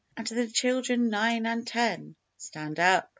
[0.17, 3.07] _And the children nine and ten, (Stand up!)